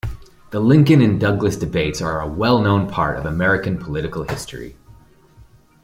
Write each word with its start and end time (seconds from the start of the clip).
The 0.49 0.59
Lincoln 0.59 0.99
and 0.99 1.19
Douglas 1.19 1.55
debates 1.57 2.01
are 2.01 2.19
a 2.21 2.27
well 2.27 2.59
known 2.59 2.89
part 2.89 3.19
of 3.19 3.25
American 3.27 3.77
Political 3.77 4.23
history. 4.23 4.75